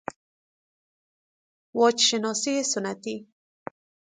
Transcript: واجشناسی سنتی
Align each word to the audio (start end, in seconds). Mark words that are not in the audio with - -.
واجشناسی 1.77 2.63
سنتی 2.71 3.15